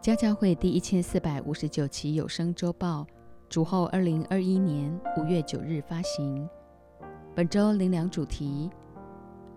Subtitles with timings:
[0.00, 3.06] 家教会第一千四百五十九期有声周报，
[3.50, 6.48] 主后二零二一年五月九日发行。
[7.34, 8.70] 本周灵粮主题：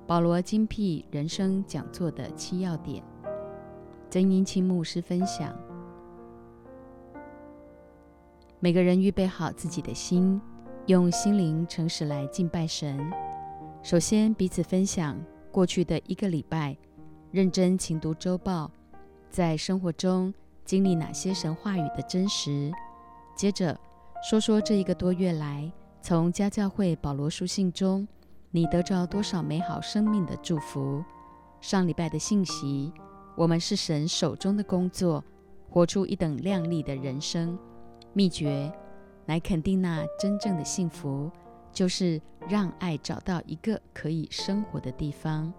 [0.05, 3.01] 保罗精辟人生讲座的七要点。
[4.09, 5.57] 真音清牧师分享：
[8.59, 10.41] 每个人预备好自己的心，
[10.87, 12.99] 用心灵诚实来敬拜神。
[13.81, 15.17] 首先彼此分享
[15.53, 16.75] 过去的一个礼拜，
[17.31, 18.69] 认真勤读周报。
[19.33, 20.31] 在生活中
[20.63, 22.71] 经历哪些神话语的真实？
[23.35, 23.75] 接着
[24.29, 25.71] 说说这一个多月来，
[26.03, 28.07] 从家教会保罗书信中，
[28.51, 31.03] 你得着多少美好生命的祝福？
[31.61, 32.93] 上礼拜的信息，
[33.35, 35.23] 我们是神手中的工作，
[35.67, 37.57] 活出一等亮丽的人生。
[38.13, 38.71] 秘诀
[39.25, 41.31] 来肯定那真正的幸福，
[41.71, 45.51] 就是让爱找到一个可以生活的地方。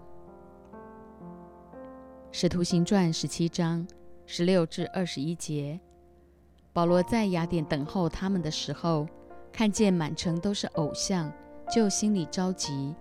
[2.37, 3.87] 使徒行传十七章
[4.25, 5.79] 十六至二十一节，
[6.73, 9.07] 保罗在雅典等候他们的时候，
[9.53, 11.31] 看见满城都是偶像，
[11.73, 12.93] 就心里着急，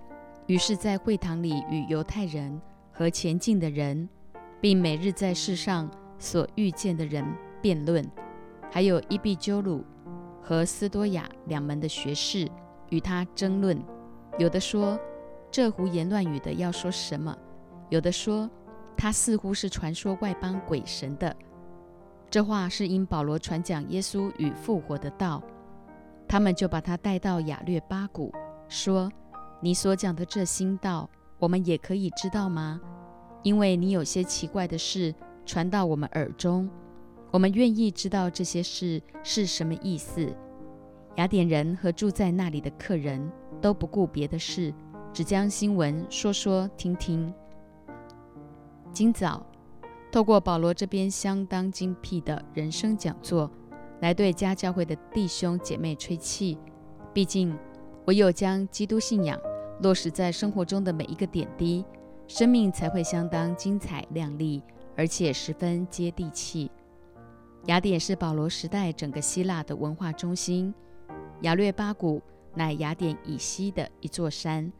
[0.47, 2.63] 于是，在会堂里与犹太人
[2.93, 4.09] 和前进的人，
[4.61, 7.25] 并每日在世上所遇见的人
[7.61, 8.09] 辩论，
[8.71, 9.85] 还有伊壁鸠鲁
[10.41, 12.49] 和斯多亚两门的学士
[12.89, 13.77] 与他争论。
[14.39, 14.97] 有的说
[15.51, 17.37] 这胡言乱语的要说什么，
[17.91, 18.49] 有的说。
[18.97, 21.35] 他似乎是传说外邦鬼神的，
[22.31, 25.43] 这话是因保罗传讲耶稣与复活的道，
[26.27, 28.33] 他们就把他带到雅略巴谷，
[28.69, 29.11] 说
[29.61, 32.81] ：“你所讲的这新道，我们也可以知道吗？
[33.43, 36.71] 因为你有些奇怪的事传到我们耳中，
[37.31, 40.35] 我们愿意知道这些事是什么意思。”
[41.17, 44.75] 雅典人和住在那里的客人都不顾别的事，
[45.13, 47.33] 只将新闻说说听听。
[48.95, 49.45] 今早，
[50.13, 53.51] 透过保罗这边相当精辟的人生讲座，
[54.01, 56.57] 来对家教会的弟兄姐妹吹气。
[57.13, 57.59] 毕竟，
[58.05, 59.37] 唯有将基督信仰
[59.83, 61.85] 落实在生活中的每一个点滴，
[62.29, 64.63] 生命才会相当精彩亮丽，
[64.97, 66.71] 而且十分接地气。
[67.67, 70.73] 雅典是保罗时代整个希腊的文化中心，
[71.41, 72.23] 雅略巴谷
[72.55, 74.73] 乃雅典以西的一座山，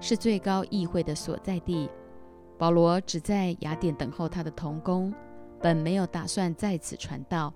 [0.00, 1.88] 是最高议会的所在地。
[2.60, 5.14] 保罗只在雅典等候他的同工，
[5.62, 7.50] 本没有打算在此传道，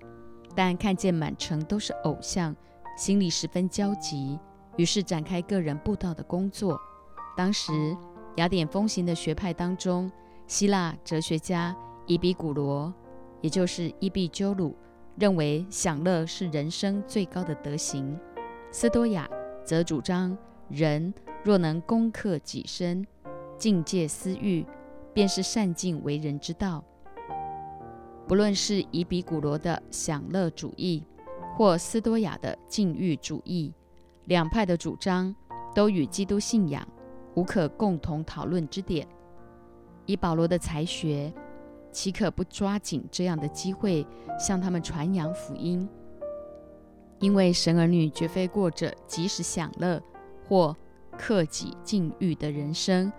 [0.55, 2.55] 但看见满城都是偶像，
[2.97, 4.39] 心里十分焦急，
[4.77, 6.75] 于是展开个人布道的工作。
[7.37, 7.95] 当时
[8.37, 10.11] 雅典风行的学派当中，
[10.47, 11.75] 希腊哲学家
[12.07, 12.91] 伊比古罗，
[13.41, 14.75] 也就是伊壁鸠鲁，
[15.19, 18.17] 认为享乐是人生最高的德行；
[18.71, 19.29] 斯多亚
[19.63, 20.35] 则主张
[20.67, 23.05] 人若能攻克己身，
[23.55, 24.65] 境界私欲。
[25.15, 26.83] 便是善尽为人之道。
[28.27, 31.03] 不论是以比古罗的享乐主义，
[31.55, 33.73] 或斯多亚的禁欲主义，
[34.25, 35.33] 两派的主张
[35.73, 36.85] 都与基督信仰
[37.35, 39.07] 无可共同讨论之点。
[40.05, 41.33] 以保罗的才学，
[41.91, 44.05] 岂可不抓紧这样的机会
[44.37, 45.87] 向他们传扬福音？
[47.19, 50.01] 因为神儿女绝非过着及时享乐
[50.45, 50.75] 或
[51.17, 53.09] 克己禁欲的人生。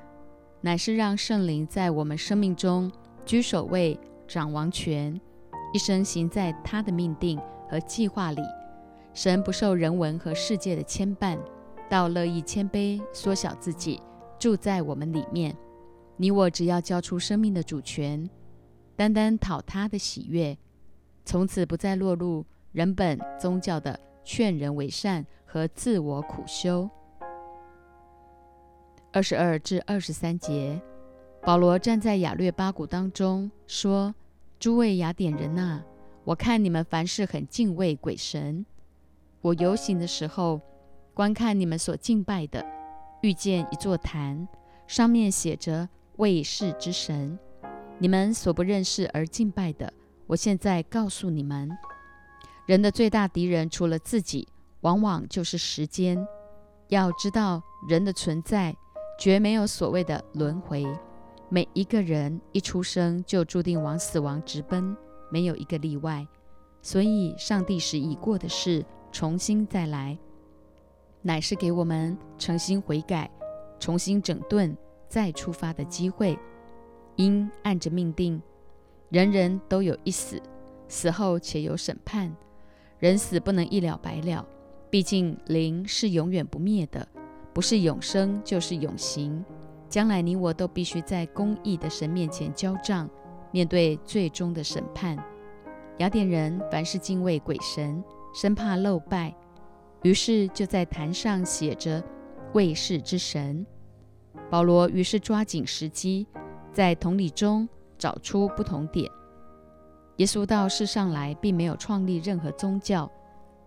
[0.66, 2.90] 乃是让圣灵在我们生命中
[3.24, 3.96] 居首位、
[4.26, 5.14] 掌王权，
[5.72, 7.40] 一生行在他的命定
[7.70, 8.42] 和计划里。
[9.14, 11.38] 神不受人文和世界的牵绊，
[11.88, 14.02] 倒乐意谦卑缩小自己，
[14.40, 15.56] 住在我们里面。
[16.16, 18.28] 你我只要交出生命的主权，
[18.96, 20.58] 单单讨他的喜悦，
[21.24, 26.90] 从此不再落入人本宗教的劝人为善和自我苦修。
[29.16, 30.78] 二十二至二十三节，
[31.40, 34.14] 保罗站在雅略巴谷当中说
[34.60, 35.82] ：“诸位雅典人呐，
[36.22, 38.66] 我看你们凡事很敬畏鬼神。
[39.40, 40.60] 我游行的时候，
[41.14, 42.62] 观看你们所敬拜的，
[43.22, 44.46] 遇见一座坛，
[44.86, 47.38] 上面写着卫士之神。
[47.98, 49.90] 你们所不认识而敬拜的，
[50.26, 51.70] 我现在告诉你们，
[52.66, 54.46] 人的最大敌人除了自己，
[54.82, 56.22] 往往就是时间。
[56.88, 58.76] 要知道人的存在。”
[59.18, 60.84] 绝没有所谓的轮回，
[61.48, 64.96] 每一个人一出生就注定往死亡直奔，
[65.30, 66.26] 没有一个例外。
[66.82, 70.16] 所以，上帝使已过的事重新再来，
[71.22, 73.30] 乃是给我们诚心悔改、
[73.80, 74.76] 重新整顿、
[75.08, 76.38] 再出发的机会。
[77.16, 78.40] 因按着命定，
[79.08, 80.40] 人人都有一死，
[80.86, 82.36] 死后且有审判。
[82.98, 84.46] 人死不能一了百了，
[84.90, 87.08] 毕竟灵是永远不灭的。
[87.56, 89.42] 不是永生，就是永行。
[89.88, 93.08] 将来你我都必须在公义的神面前交账，
[93.50, 95.16] 面对最终的审判。
[95.96, 98.04] 雅典人凡是敬畏鬼神，
[98.34, 99.34] 生怕漏拜，
[100.02, 102.04] 于是就在坛上写着
[102.52, 103.66] “卫士之神”。
[104.50, 106.26] 保罗于是抓紧时机，
[106.74, 107.66] 在同理中
[107.96, 109.10] 找出不同点。
[110.18, 113.10] 耶稣到世上来，并没有创立任何宗教，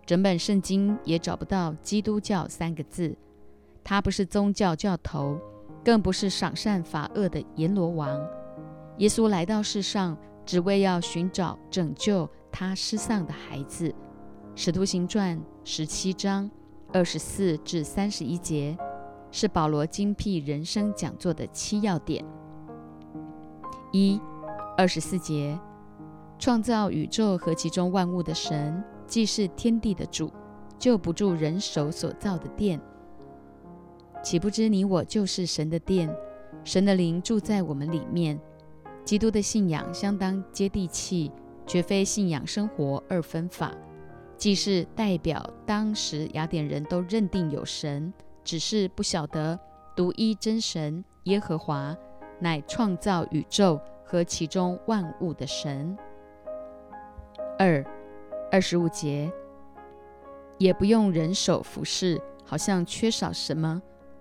[0.06, 3.16] 整本圣经也找不到“基督教”三个字。
[3.90, 5.36] 他不是宗教教头，
[5.84, 8.08] 更不是赏善罚恶的阎罗王。
[8.98, 10.16] 耶稣来到世上。
[10.46, 13.88] 只为要寻找拯救他失丧的孩子，
[14.56, 16.50] 《使徒行传》十七章
[16.92, 18.76] 二十四至三十一节
[19.30, 22.24] 是保罗精辟人生讲座的七要点。
[23.92, 24.20] 一、
[24.76, 25.56] 二十四节，
[26.36, 30.32] 创造宇宙和其中万物的神，既是天地的主，
[30.80, 32.80] 就不住人手所造的殿，
[34.22, 36.14] 岂不知你我就是神的殿？
[36.62, 38.38] 神的灵住在我们里面。
[39.04, 41.32] 基督的信仰相当接地气，
[41.66, 43.72] 绝非信仰生活二分法，
[44.36, 48.12] 既是代表当时雅典人都认定有神，
[48.44, 49.58] 只是不晓得
[49.96, 51.96] 独一真神耶和华
[52.38, 55.96] 乃创造宇宙和其中万物的神。
[57.58, 57.84] 二
[58.52, 59.32] 二十五节，
[60.58, 63.80] 也不用人手服侍，好像缺少什么，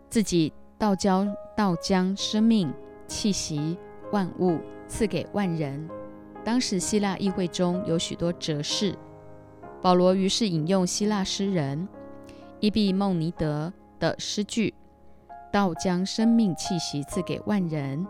[0.10, 2.74] 自己倒交倒将生命
[3.08, 3.78] 气息。
[4.12, 5.88] 万物赐给万人。
[6.44, 8.98] 当时希腊议会中有许多哲士，
[9.84, 11.88] 保罗于是引用希腊诗人
[12.60, 14.74] 伊庇孟尼德的诗句
[15.54, 18.04] ：“道将生命气息赐给万人”，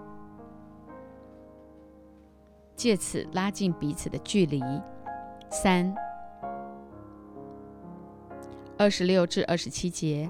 [2.77, 4.63] 借此拉近彼此的距离。
[5.49, 5.93] 三
[8.77, 10.29] 二十六至二十七节，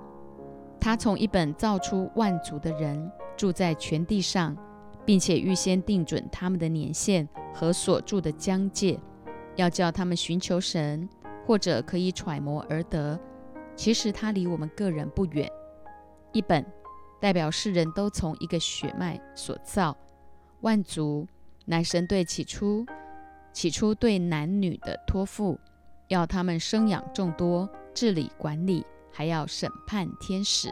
[0.80, 4.58] 他从一本造出万族的人，住在全地上。
[5.06, 9.00] 并且预先定准他们的年限和所住的疆界，
[9.56, 11.10] 要叫他们寻求神，
[11.48, 13.20] 或者可以揣摩而得。
[13.76, 15.52] 其实他离我们个人不远。
[16.32, 16.64] 一本
[17.20, 19.98] 代表世人都从一个血脉所造，
[20.62, 21.28] 万族
[21.66, 22.86] 乃神对起初
[23.52, 25.60] 起初对男女的托付，
[26.10, 30.70] 要他们生养众多，治理管理，还要审判天使。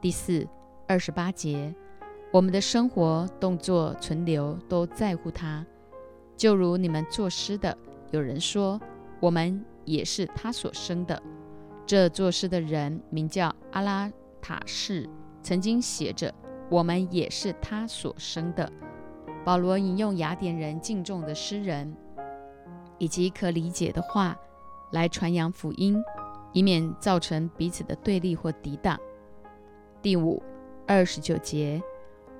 [0.00, 0.46] 第四
[0.86, 1.74] 二十八节。
[2.30, 5.64] 我们的生活、动作、存留都在乎他，
[6.36, 7.74] 就如你们作诗的，
[8.10, 8.78] 有人说
[9.18, 11.22] 我们也是他所生的。
[11.86, 14.12] 这作诗的人名叫阿拉
[14.42, 15.08] 塔士，
[15.42, 16.30] 曾经写着
[16.68, 18.70] 我们也是他所生的。
[19.42, 21.96] 保罗引用雅典人敬重的诗人
[22.98, 24.36] 以及可理解的话
[24.92, 25.98] 来传扬福音，
[26.52, 28.98] 以免造成彼此的对立或抵挡。
[30.00, 30.42] 第五
[30.86, 31.82] 二十九节。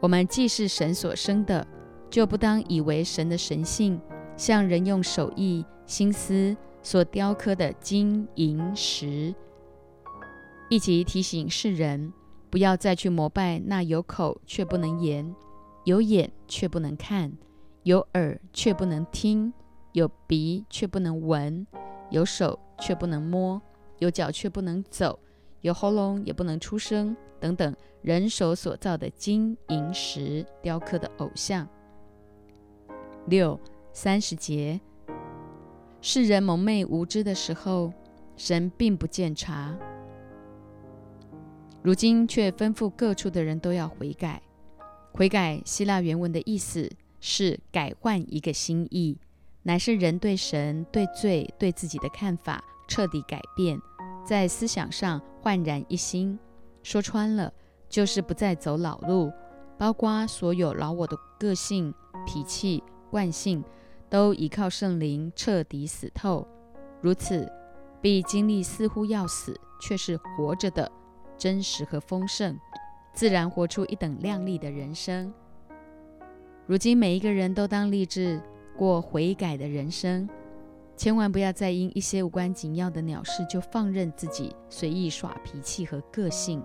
[0.00, 1.66] 我们既是神所生的，
[2.08, 4.00] 就不当以为神的神性
[4.36, 9.34] 像人用手艺心思所雕刻的金银石。
[10.70, 12.12] 一起提醒世人，
[12.48, 15.34] 不要再去膜拜那有口却不能言、
[15.82, 17.32] 有眼却不能看、
[17.82, 19.52] 有耳却不能听、
[19.94, 21.66] 有鼻却不能闻、
[22.10, 23.60] 有手却不能摸、
[23.98, 25.18] 有脚却不能走、
[25.60, 27.74] 有喉咙也不能出声等等。
[28.00, 31.68] 人手所造的金银石雕刻的偶像。
[33.26, 33.58] 六
[33.92, 34.80] 三十节，
[36.00, 37.92] 世人蒙昧无知的时候，
[38.36, 39.76] 神并不见察；
[41.82, 44.40] 如今却吩咐各处的人都要悔改。
[45.12, 46.88] 悔改，希腊原文的意思
[47.20, 49.18] 是改换一个心意，
[49.64, 53.78] 乃是人对神、对罪、对自己的看法彻底改变，
[54.28, 56.38] 在思想上焕然一新。
[56.82, 57.50] 说穿了。
[57.90, 59.32] 就是不再走老路，
[59.78, 61.94] 包括所有老我的个性、
[62.26, 63.64] 脾气、惯性，
[64.10, 66.46] 都依靠圣灵彻底死透。
[67.00, 67.50] 如此，
[68.02, 70.92] 必经历似乎要死，却是活着的
[71.38, 72.58] 真实和丰盛，
[73.14, 75.32] 自然活出一等亮丽的人生。
[76.66, 78.38] 如今，每一个人都当立志
[78.76, 80.28] 过悔改的人生，
[80.98, 86.60] 千万不要再因一些无关紧要的鸟事就放任自己随意耍脾气和个性。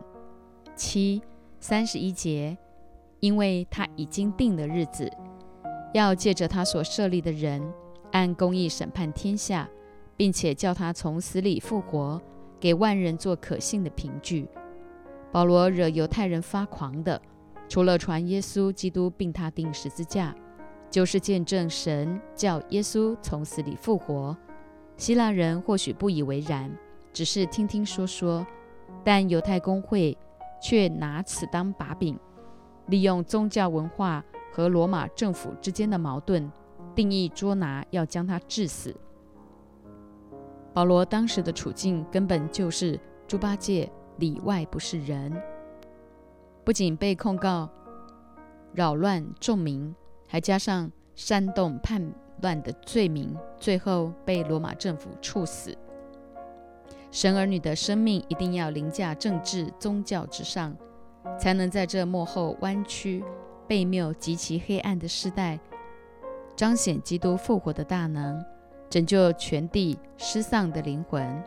[0.76, 1.22] 七
[1.60, 2.58] 三十一节，
[3.20, 5.08] 因为他已经定了日子，
[5.94, 7.62] 要借着他所设立的人，
[8.12, 9.70] 按公义审判天下，
[10.18, 12.20] 并且叫他从死里复活，
[12.60, 14.48] 给万人做可信的凭据。
[15.32, 17.22] 保罗惹犹太人发狂的，
[17.70, 20.36] 除了传耶稣基督并他钉十字架，
[20.94, 24.38] 就是见证神叫耶稣从死里复活。
[24.96, 26.72] 希腊人或许不以为然，
[27.12, 28.46] 只是听听说说，
[29.04, 30.16] 但犹太公会。
[30.66, 32.18] 却拿此当把柄，
[32.86, 36.50] 利用宗教文化和罗马政府之间的矛盾，
[36.96, 38.96] 定义捉拿，要将他致死。
[40.74, 42.98] 保罗当时的处境根本就是
[43.28, 45.34] 猪八戒里外不是人，
[46.64, 47.70] 不仅被控告
[48.72, 49.94] 扰乱众民，
[50.34, 52.04] 还加上煽动叛
[52.42, 55.78] 乱的罪名，最后被罗马政府处死。
[57.12, 60.76] 神儿女的生命一定要凌驾政治宗教之上，
[61.38, 63.24] 才能在这幕后弯曲、
[63.68, 65.60] 背谬、极其黑暗的时代，
[66.56, 68.44] 彰显基督复活的大能。
[68.90, 71.44] 拯救全地失丧的灵魂。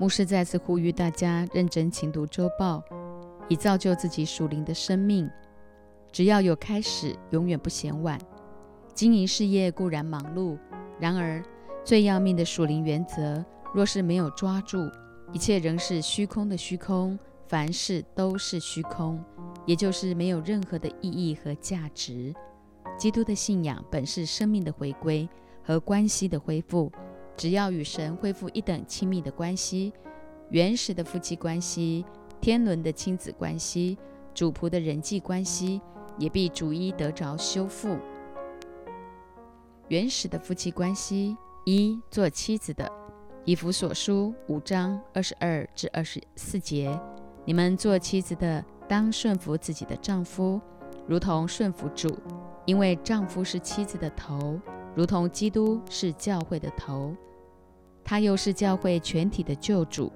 [0.00, 2.80] 牧师再次呼吁大家认真勤读周报，
[3.48, 5.28] 以造就自己属灵的生命。
[6.12, 8.16] 只要有开始，永远不嫌晚。
[8.94, 10.56] 经营事业固然忙碌，
[11.00, 11.42] 然而
[11.84, 13.44] 最要命的属灵原则。
[13.74, 14.88] 若是没有抓住，
[15.32, 19.20] 一切仍是虚空的虚空，凡事都是虚空，
[19.66, 22.32] 也就是没有任何的意义和价值。
[22.96, 25.28] 基督的信仰本是生命的回归
[25.64, 26.90] 和关系的恢复，
[27.38, 29.92] 只要与神恢复一等亲密的关系，
[30.50, 32.04] 原始的夫妻关系、
[32.40, 33.96] 天伦的亲子关系、
[34.34, 35.80] 主仆的人际关系，
[36.18, 37.96] 也必逐一得着修复。
[39.86, 42.90] 原始的夫妻关系，一做妻子的。
[43.44, 47.00] 以弗所书五章二十二至二十四节，
[47.44, 50.60] 你们做妻子的，当顺服自己的丈夫，
[51.06, 52.18] 如同顺服主，
[52.66, 54.60] 因为丈夫是妻子的头，
[54.94, 57.16] 如同基督是教会的头，
[58.08, 60.10] 他又是教会全体的救主。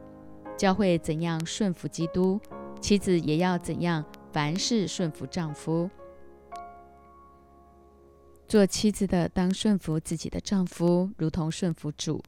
[0.56, 2.40] 教会怎样顺服基督，
[2.80, 5.90] 妻子也要怎样，凡事顺服丈夫。
[8.49, 12.22] 做妻子的，当顺服自己的丈夫，如同顺服主。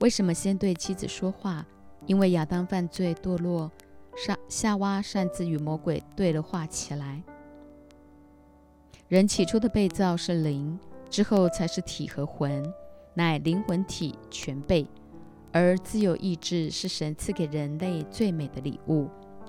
[0.00, 1.64] 为什么先对妻子说话？
[2.06, 3.70] 因为亚当犯罪堕落，
[4.16, 7.22] 夏夏娃擅自与魔鬼对了话起来。
[9.06, 10.76] 人起初的被造是灵，
[11.08, 12.60] 之后才是体和魂，
[13.16, 14.86] 乃灵魂体全备。
[15.50, 19.08] 而自由意志是神赐给人类最美的礼物。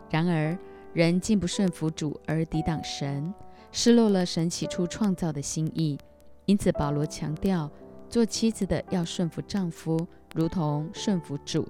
[0.09, 0.57] 然而
[0.93, 3.33] 人竟不顺服主而抵挡神，
[3.71, 6.00] 失落了神起初创造的心意。
[6.45, 7.69] 因此保罗强调，
[8.09, 10.07] 做妻子的要顺服丈夫。
[10.33, 11.67] 如同顺服主，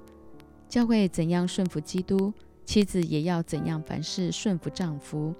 [0.70, 2.34] 教会怎样顺服基督，
[2.66, 5.34] 妻子也要怎样凡事顺服丈夫。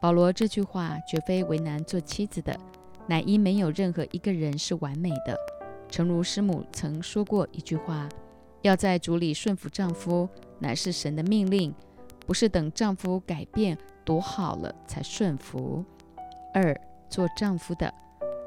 [0.00, 2.56] 保罗这句话绝非为难做妻子的，
[3.08, 5.36] 乃因没有任何一个人是完美的。
[5.88, 8.08] 诚如师母曾说过一句话：
[8.62, 11.74] 要在主里顺服丈夫，乃是神的命令，
[12.26, 15.82] 不是等丈夫改变多好了才顺服。
[16.52, 17.92] 二做丈夫的，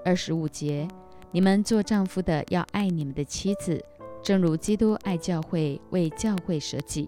[0.06, 0.88] 二十五节。
[1.32, 3.84] 你们做丈夫的要爱你们的妻子，
[4.22, 7.08] 正如基督爱教会，为教会舍己；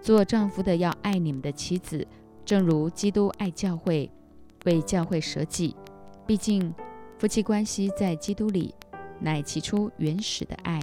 [0.00, 2.04] 做丈夫的要爱你们的妻子，
[2.44, 4.10] 正如基督爱教会，
[4.64, 5.76] 为教会舍己。
[6.26, 6.74] 毕竟，
[7.18, 8.74] 夫妻关系在基督里
[9.20, 10.80] 乃起初原始的爱，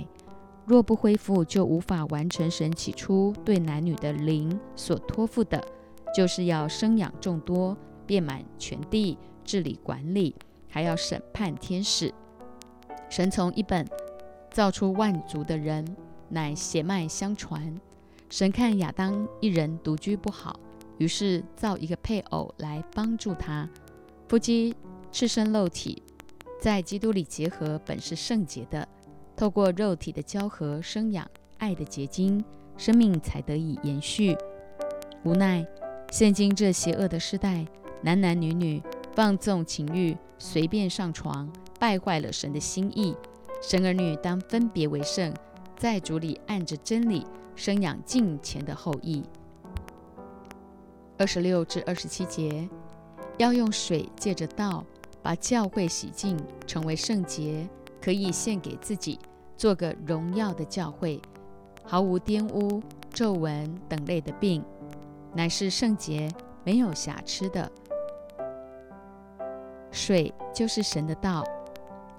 [0.66, 5.60] 若不恢复，就无法完成神起初对男女的灵所托付的，
[6.16, 10.36] 就是要生养众多，遍满全地，治理管理，
[10.70, 12.14] 还要审判天使。
[13.10, 13.88] 神从一本
[14.52, 15.84] 造出万族的人，
[16.30, 17.76] 乃血脉相传。
[18.30, 20.58] 神看亚当一人独居不好，
[21.00, 23.68] 于是造一个配偶来帮助他。
[24.30, 24.74] 夫妻
[25.12, 26.02] 赤身肉体，
[26.60, 28.88] 在基督里结合，本是圣洁的。
[29.36, 32.44] 透过肉体的交合，生养爱的结晶，
[32.78, 34.38] 生命才得以延续。
[35.24, 35.66] 无奈
[36.12, 37.66] 现今这邪恶的时代，
[38.02, 38.82] 男男女女
[39.14, 41.52] 放纵情欲，随便上床。
[41.80, 43.16] 败坏了神的心意，
[43.60, 45.34] 神儿女当分别为圣，
[45.78, 47.26] 在主里按着真理
[47.56, 49.24] 生养敬虔的后裔。
[51.18, 52.70] 二十六至二十七节，
[53.38, 54.86] 要用水借着道
[55.22, 57.68] 把教会洗净，成为圣洁，
[58.02, 59.20] 可以献给自己，
[59.56, 61.22] 做个荣耀的教会，
[61.84, 64.64] 毫无玷污、皱纹等类的病，
[65.34, 66.30] 乃是圣洁、
[66.64, 67.72] 没有瑕疵的。
[69.92, 71.44] 水就是神的道。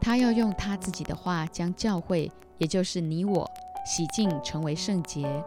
[0.00, 2.28] 他要用他自己的话将教会，
[2.58, 3.48] 也就是你我，
[3.86, 5.44] 洗净成为圣洁。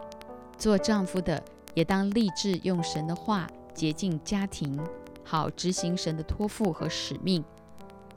[0.56, 1.42] 做丈夫的
[1.74, 4.82] 也当立志用神的话洁净家庭，
[5.26, 7.44] 好执行神的托付和使命。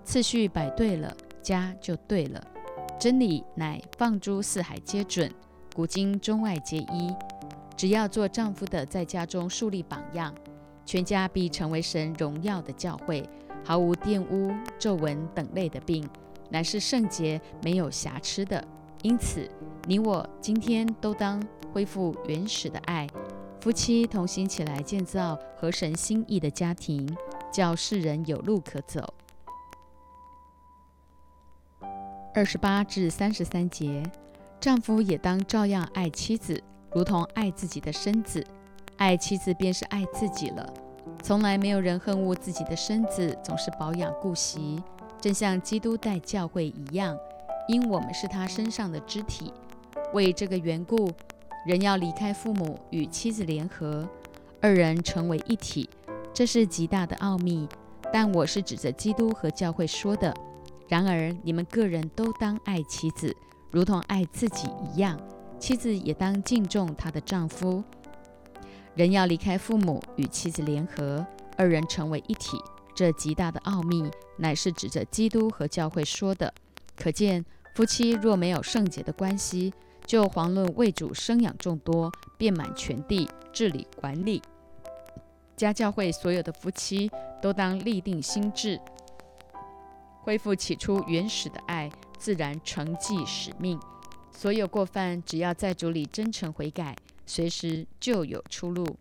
[0.03, 1.11] 次序摆对了，
[1.41, 2.41] 家就对了。
[2.99, 5.31] 真理乃放诸四海皆准，
[5.75, 7.13] 古今中外皆一。
[7.75, 10.33] 只要做丈夫的在家中树立榜样，
[10.85, 13.27] 全家必成为神荣耀的教会，
[13.63, 16.07] 毫无玷污、皱纹等类的病。
[16.49, 18.63] 乃是圣洁、没有瑕疵的。
[19.01, 19.49] 因此，
[19.87, 23.07] 你我今天都当恢复原始的爱，
[23.59, 27.05] 夫妻同心起来建造合神心意的家庭，
[27.51, 29.13] 叫世人有路可走。
[32.33, 34.01] 二十八至三十三节，
[34.61, 38.41] 丈夫也当照样爱妻子，如同爱自己的身子；
[38.95, 40.73] 爱妻子便是爱自己了。
[41.21, 44.81] 从来没有人恨恶自己的身子，总是保养顾惜，
[45.19, 47.17] 正像基督待教会一样，
[47.67, 49.51] 因我们是他身上的肢体。
[50.13, 51.11] 为这个缘故，
[51.69, 54.09] 人要离开父母，与妻子联合，
[54.59, 55.88] 二人成为一体。
[56.33, 57.69] 这是极大的奥秘，
[58.11, 60.35] 但我是指着基督和教会说的。
[60.88, 63.38] 然而，你们个人都当爱妻子，
[63.69, 65.15] 如同爱自己一样；
[65.59, 67.83] 妻子也当敬重她的丈夫。
[68.95, 71.23] 人要离开父母，与妻子联合，
[71.55, 72.57] 二人成为一体。
[72.95, 76.51] 这极大的奥秘，乃是指着基督和教会说的。
[76.95, 77.45] 可见，
[77.75, 79.71] 夫妻若没有圣洁的关系，
[80.09, 84.41] 就遑论为主生养众多，遍满全地，治理管理。
[85.55, 88.81] 家教会所有的夫妻，都当立定心志。
[90.23, 93.79] 恢复起初原始的爱，自然承继使命。
[94.31, 96.95] 所有过犯，只要在主里真诚悔改，
[97.27, 98.97] 随时就有出路。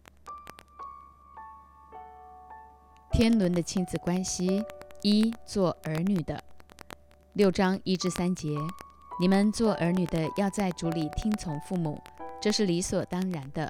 [3.13, 4.63] 天伦的亲子关系
[5.01, 6.45] 一做儿女的
[7.33, 8.51] 六章一至三节，
[9.21, 12.01] 你们做儿女的要在主里听从父母，
[12.41, 13.69] 这是理所当然的。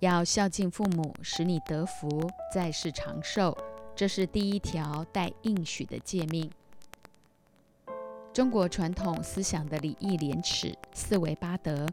[0.00, 3.56] 要孝敬父母，使你得福，在世长寿，
[3.96, 6.50] 这是第一条带应许的诫命。
[8.30, 11.86] 中国传统思想的礼义廉耻、四维八德，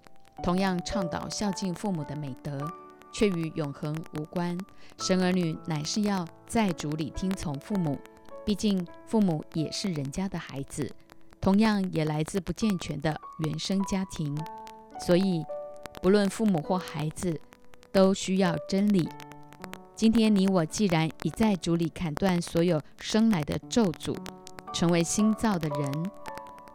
[0.44, 2.70] 同样倡导孝敬父母的美德，
[3.14, 4.58] 却与永恒无关。
[4.98, 7.98] 生儿女乃是要在主里听从父母，
[8.44, 10.94] 毕竟父母也是人家的孩子，
[11.40, 14.38] 同样也来自不健全的原生家庭，
[15.00, 15.46] 所以
[16.02, 17.40] 不论父母或孩子，
[17.92, 19.08] 都需要真理。
[19.96, 24.16] 今天你我既然已在主里砍断所有生来的咒诅，
[24.74, 26.12] 成为新造的人。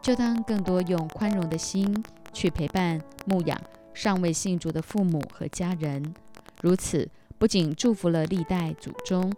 [0.01, 3.57] 就当更多用宽容的心去陪伴牧养
[3.93, 6.13] 尚未信主的父母和家人，
[6.61, 9.31] 如此不仅祝福了历代祖宗，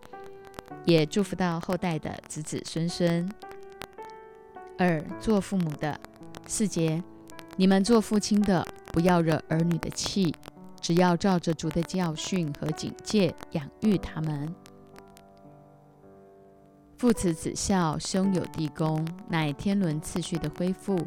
[0.84, 3.32] 也祝福到后代的子子孙孙。
[4.78, 6.00] 二做父母的
[6.48, 7.02] 四节，
[7.56, 10.36] 你们做父亲的不要惹儿女的气，
[10.82, 14.54] 只要照着主的教训和警戒养育他们。
[16.98, 20.98] 父慈子孝，兄友弟恭，乃天伦次序的恢复。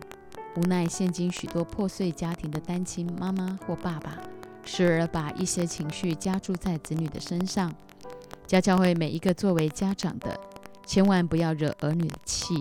[0.56, 4.18] 无奈现今许多破碎家庭的单亲妈妈或爸爸，
[4.64, 7.72] 时而把一些情绪加注在子女的身上。
[8.46, 10.38] 家教会每一个作为家长的，
[10.84, 12.54] 千万不要惹儿女的气，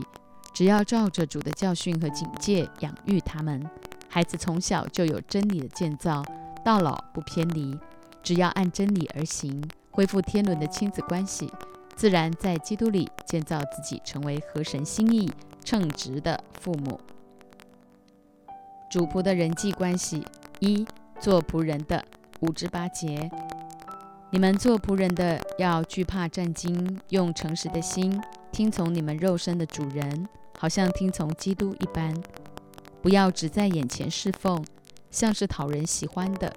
[0.57, 3.63] 只要照着主的教训和警戒养育他们，
[4.09, 6.25] 孩子从小就有真理的建造，
[6.65, 7.79] 到老不偏离。
[8.23, 11.47] 只要按真理而行，恢复天伦的亲子关系。
[11.95, 15.31] 自然在基督里建造自己，成为合神心意、
[15.63, 16.99] 称职的父母。
[18.89, 20.25] 主仆的人际关系
[20.59, 20.83] 一
[21.19, 22.03] 做仆人的
[22.39, 23.29] 五至八节，
[24.31, 28.19] 你们做仆人的要惧怕战惊，用诚实的心
[28.51, 32.13] 听从你们肉身的主人，好像听从基督一般。
[33.01, 34.65] 不要只在眼前侍奉，
[35.11, 36.53] 像是讨人喜欢的，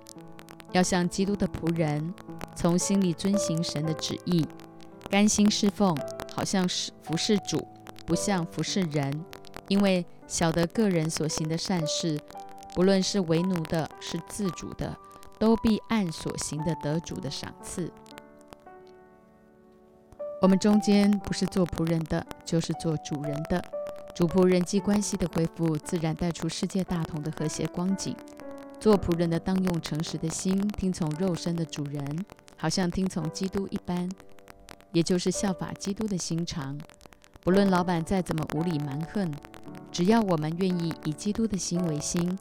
[0.72, 2.12] 要像基督的仆人，
[2.56, 4.44] 从心里遵行神的旨意。
[5.08, 5.96] 甘心侍奉，
[6.34, 7.66] 好像是服侍主，
[8.06, 9.24] 不像服侍人。
[9.68, 12.18] 因为晓得个人所行的善事，
[12.74, 14.96] 不论是为奴的，是自主的，
[15.38, 17.92] 都必按所行的得主的赏赐。
[20.42, 23.62] 我们中间不是做仆人的，就是做主人的。
[24.20, 28.14] 主仆人际关系的恢复，自然带出世界大同的和谐光景。
[28.78, 32.26] 做仆人的当用诚实的心，听从肉身的主人，
[32.58, 34.06] 好像听从基督一般。
[34.92, 36.78] 也就是效法基督的心肠，
[37.42, 39.32] 不论老板再怎么无理蛮横，
[39.90, 42.38] 只要我们愿意以基督的心为心，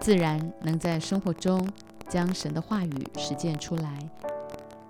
[0.00, 1.68] 自然能在生活中
[2.08, 3.98] 将神的话语实践出来。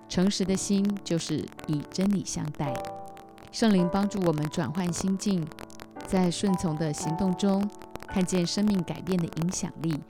[0.06, 2.74] 诚实的心就是以真理相待。
[3.50, 5.42] 圣灵帮助我们转换心境，
[6.06, 7.68] 在顺从的行动中
[8.06, 10.00] 看见生命改变的影响力，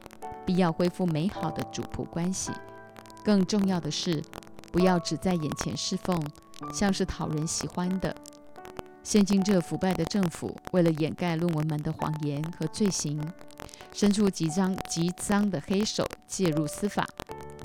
[0.45, 2.53] 必要恢复美好的主仆关系。
[3.25, 4.23] 更重要的是，
[4.71, 6.23] 不要只在眼前侍奉。
[6.73, 8.17] 像是讨人喜欢的。
[9.03, 13.21] 现今这腐败的政府，为了掩盖论文门的谎言和罪行，
[13.93, 17.07] 伸出极脏极脏的黑手介入司法，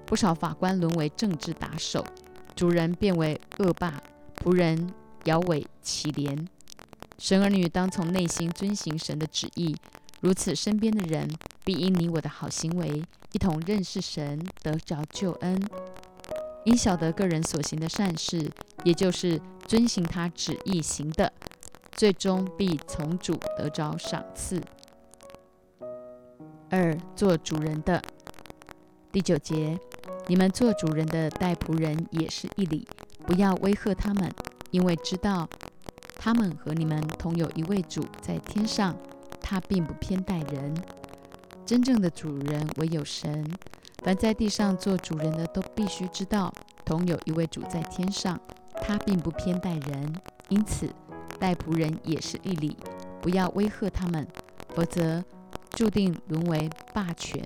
[0.06, 2.06] 不少法官沦为政治打手，
[2.54, 3.94] 主人变为恶霸，
[4.44, 6.46] 仆人摇尾乞怜。
[7.22, 9.76] 神儿女当从内心遵行神的旨意，
[10.22, 11.30] 如此身边的人
[11.64, 15.64] 必因你我的好行为，一同认识神，得着救恩。
[16.66, 18.50] 因晓得个人所行的善事，
[18.84, 21.32] 也就是遵行他旨意行的，
[21.92, 24.60] 最终必从主得着赏赐。
[26.72, 28.02] 二做主人的
[29.12, 29.80] 第九节，
[30.26, 32.88] 你们做主人的待仆人也是一理，
[33.28, 34.34] 不要威吓他们，
[34.72, 35.48] 因为知道
[36.24, 38.96] 他们和你们同有一位主在天上，
[39.42, 40.72] 他并不偏待人。
[41.66, 43.44] 真正的主人唯有神。
[44.04, 46.54] 凡在地上做主人的都必须知道，
[46.86, 48.40] 同有一位主在天上，
[48.84, 50.14] 他并不偏待人。
[50.50, 50.88] 因此，
[51.40, 52.78] 待仆人也是一理，
[53.20, 54.28] 不要威吓他们，
[54.76, 55.24] 否则。
[55.72, 57.42] 注定沦为霸权，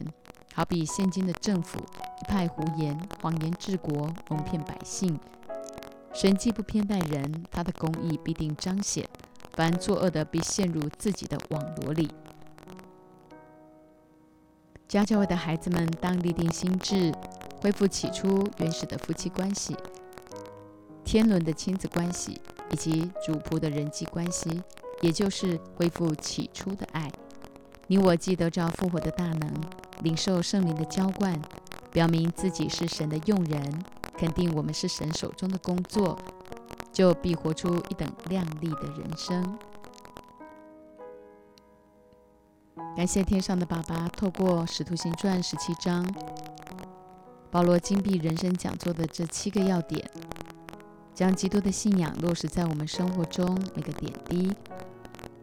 [0.55, 5.17] 好比现今的政府一派胡言，谎言治国，蒙骗百姓。
[6.15, 9.06] 神既不偏待人，他的公义必定彰显。
[9.51, 12.10] 凡作恶的，必陷入自己的网罗里。
[14.88, 17.13] 家教会的孩子们，当立定心智，
[17.62, 19.75] 恢复起初原始的夫妻关系、
[21.04, 22.39] 天伦的亲子关系
[22.71, 24.63] 以及主仆的人际关系，
[25.01, 27.12] 也就是恢复起初的爱。
[27.88, 29.54] 你我既得着复活的大能，
[30.01, 31.38] 领受圣灵的浇灌，
[31.91, 33.84] 表明自己是神的用人，
[34.17, 36.17] 肯定我们是神手中的工作，
[36.91, 39.58] 就必活出一等亮丽的人生。
[42.95, 46.06] 感谢天上的爸爸，透过《使徒行传》十七章，
[47.51, 50.10] 保罗金币人生讲座的这七个要点，
[51.13, 54.51] 将基督的信仰落实在我们生活中每个点滴。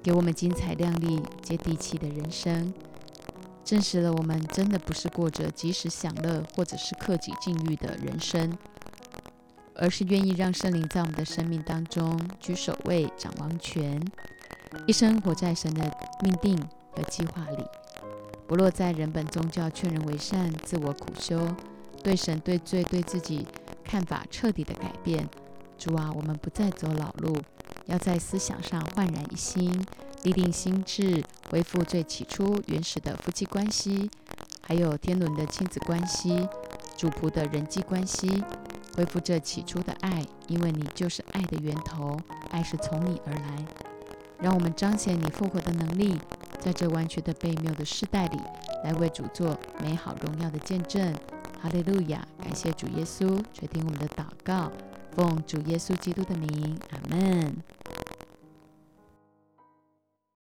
[0.02, 2.74] 给我们精彩亮丽、接地气的人生，
[3.64, 8.56] 证实了我们真的不是过着及时享乐或者是克己禁欲的人生，
[9.74, 14.02] 而是愿意让圣灵在我们的生命当中居首位、掌王权，
[14.86, 15.90] 一生活在神的
[16.22, 16.58] 命定
[16.90, 17.64] 和计划里，
[18.46, 21.48] 不落在人本宗教劝人为善、自我苦修，
[22.02, 23.46] 对神、对罪、对自己
[23.84, 25.28] 看法彻底的改变。
[25.78, 27.36] 主啊，我们不再走老路。
[27.86, 29.84] 要在思想上焕然一新，
[30.22, 34.10] 立定心智，恢复最起初原始的夫妻关系，
[34.66, 36.48] 还有天伦的亲子关系，
[36.96, 38.42] 主仆的人际关系，
[38.96, 42.18] 恢复这起初的爱，因为你就是爱的源头，
[42.50, 43.66] 爱是从你而来。
[44.40, 46.16] 让我们彰显你复活的能力，
[46.58, 48.40] 在这弯曲的悖谬的时代里，
[48.82, 51.14] 来为主做美好荣耀的见证。
[51.60, 52.26] 哈利路亚！
[52.42, 54.72] 感谢主耶稣垂听我们的祷告。
[55.14, 57.54] 奉主耶稣基督的名，阿门。